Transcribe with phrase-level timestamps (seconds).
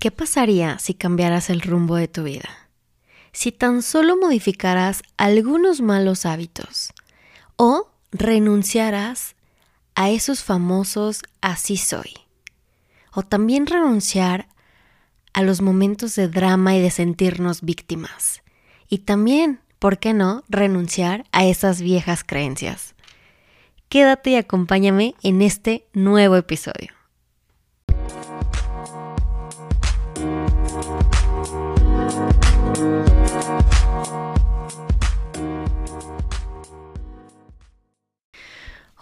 [0.00, 2.48] ¿Qué pasaría si cambiaras el rumbo de tu vida?
[3.32, 6.94] Si tan solo modificaras algunos malos hábitos
[7.56, 9.36] o renunciaras
[9.94, 12.14] a esos famosos así soy.
[13.12, 14.48] O también renunciar
[15.34, 18.42] a los momentos de drama y de sentirnos víctimas.
[18.88, 22.94] Y también, ¿por qué no?, renunciar a esas viejas creencias.
[23.90, 26.99] Quédate y acompáñame en este nuevo episodio.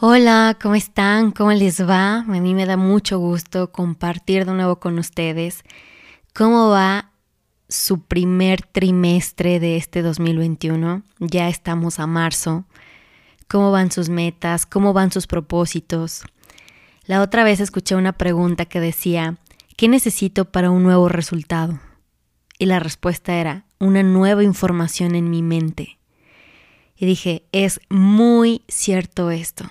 [0.00, 1.32] Hola, ¿cómo están?
[1.32, 2.18] ¿Cómo les va?
[2.18, 5.64] A mí me da mucho gusto compartir de nuevo con ustedes
[6.32, 7.10] cómo va
[7.68, 11.02] su primer trimestre de este 2021.
[11.18, 12.64] Ya estamos a marzo.
[13.48, 14.66] ¿Cómo van sus metas?
[14.66, 16.22] ¿Cómo van sus propósitos?
[17.04, 19.38] La otra vez escuché una pregunta que decía,
[19.76, 21.80] ¿qué necesito para un nuevo resultado?
[22.56, 25.98] Y la respuesta era, una nueva información en mi mente.
[26.94, 29.68] Y dije, es muy cierto esto.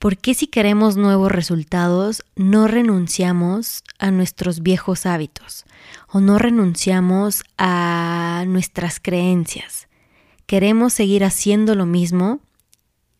[0.00, 5.66] ¿Por qué si queremos nuevos resultados no renunciamos a nuestros viejos hábitos
[6.08, 9.88] o no renunciamos a nuestras creencias?
[10.46, 12.40] Queremos seguir haciendo lo mismo,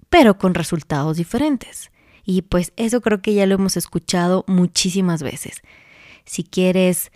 [0.08, 1.90] pero con resultados diferentes.
[2.24, 5.60] Y pues eso creo que ya lo hemos escuchado muchísimas veces.
[6.24, 7.12] Si quieres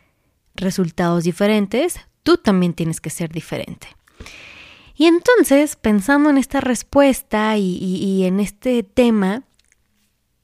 [0.54, 3.86] resultados diferentes, tú también tienes que ser diferente.
[4.94, 9.42] Y entonces, pensando en esta respuesta y, en este tema,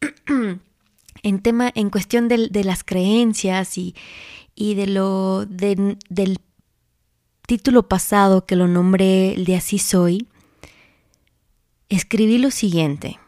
[1.23, 3.95] en tema, en cuestión de, las creencias y,
[4.57, 6.39] de lo del
[7.47, 10.29] título pasado que lo nombré el de Así Soy,
[11.89, 13.19] escribí lo siguiente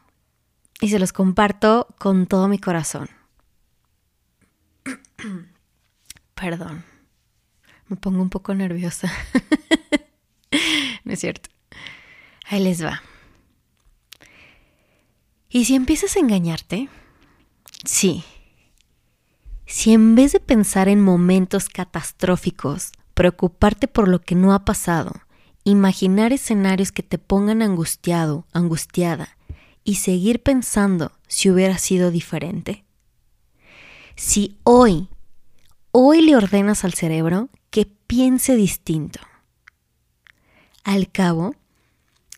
[0.80, 3.08] y se los comparto con todo mi corazón.
[6.34, 6.84] Perdón,
[7.88, 9.12] me pongo un poco nerviosa.
[11.04, 11.50] no es cierto.
[12.48, 13.02] Ahí les va.
[15.54, 16.88] ¿Y si empiezas a engañarte?
[17.84, 18.24] Sí.
[19.66, 25.12] Si en vez de pensar en momentos catastróficos, preocuparte por lo que no ha pasado,
[25.62, 29.36] imaginar escenarios que te pongan angustiado, angustiada,
[29.84, 32.86] y seguir pensando si hubiera sido diferente?
[34.16, 35.10] Si hoy,
[35.90, 39.20] hoy le ordenas al cerebro que piense distinto.
[40.82, 41.54] Al cabo,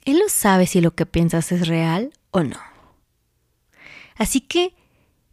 [0.04, 2.73] él no sabe si lo que piensas es real o no.
[4.16, 4.74] Así que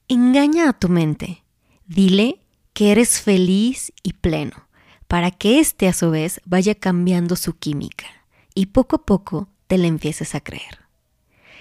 [0.08, 1.44] engaña a tu mente.
[1.86, 2.40] Dile
[2.74, 4.68] que eres feliz y pleno,
[5.08, 8.08] para que éste a su vez vaya cambiando su química
[8.56, 10.80] y poco a poco te le empieces a creer.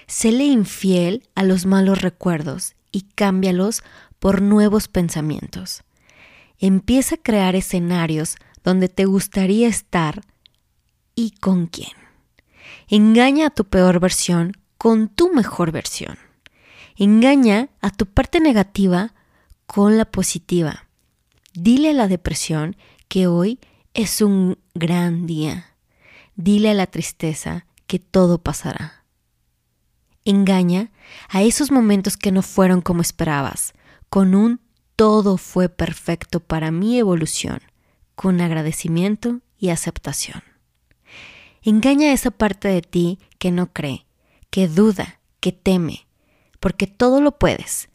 [0.07, 3.83] Séle infiel a los malos recuerdos y cámbialos
[4.19, 5.83] por nuevos pensamientos.
[6.59, 10.21] Empieza a crear escenarios donde te gustaría estar
[11.15, 11.91] y con quién.
[12.87, 16.17] Engaña a tu peor versión con tu mejor versión.
[16.95, 19.13] Engaña a tu parte negativa
[19.65, 20.87] con la positiva.
[21.53, 22.75] Dile a la depresión
[23.07, 23.59] que hoy
[23.93, 25.75] es un gran día.
[26.35, 29.05] Dile a la tristeza que todo pasará.
[30.23, 30.91] Engaña
[31.29, 33.73] a esos momentos que no fueron como esperabas,
[34.09, 34.61] con un
[34.95, 37.59] todo fue perfecto para mi evolución,
[38.15, 40.43] con agradecimiento y aceptación.
[41.63, 44.05] Engaña a esa parte de ti que no cree,
[44.49, 46.05] que duda, que teme,
[46.61, 47.89] porque todo lo puedes,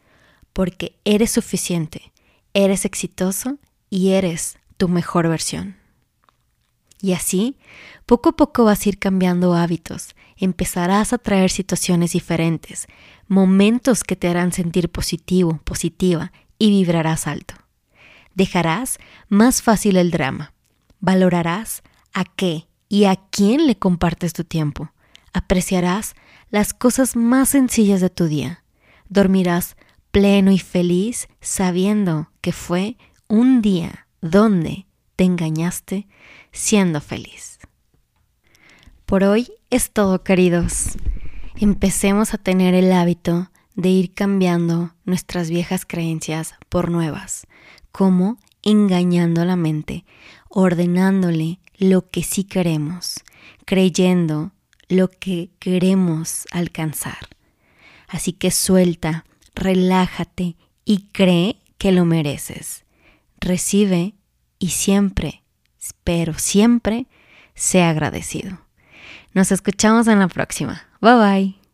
[0.53, 2.11] porque eres suficiente,
[2.53, 3.57] eres exitoso
[3.89, 5.77] y eres tu mejor versión.
[7.01, 7.57] Y así,
[8.05, 12.87] poco a poco vas a ir cambiando hábitos, empezarás a traer situaciones diferentes,
[13.27, 17.55] momentos que te harán sentir positivo, positiva y vibrarás alto.
[18.35, 18.97] Dejarás
[19.29, 20.53] más fácil el drama,
[20.99, 24.91] valorarás a qué y a quién le compartes tu tiempo,
[25.31, 26.15] apreciarás
[26.49, 28.63] las cosas más sencillas de tu día.
[29.09, 29.75] Dormirás
[30.11, 32.97] pleno y feliz sabiendo que fue
[33.27, 34.85] un día donde
[35.15, 36.07] te engañaste
[36.51, 37.59] siendo feliz.
[39.05, 40.97] Por hoy es todo, queridos.
[41.55, 47.47] Empecemos a tener el hábito de ir cambiando nuestras viejas creencias por nuevas,
[47.91, 50.03] como engañando a la mente,
[50.49, 53.23] ordenándole lo que sí queremos,
[53.65, 54.51] creyendo
[54.89, 57.29] lo que queremos alcanzar.
[58.07, 59.25] Así que suelta,
[59.55, 60.55] relájate
[60.85, 62.85] y cree que lo mereces.
[63.39, 64.15] Recibe
[64.59, 65.43] y siempre,
[66.03, 67.07] pero siempre,
[67.53, 68.61] sea agradecido.
[69.33, 70.87] Nos escuchamos en la próxima.
[71.01, 71.66] Bye bye.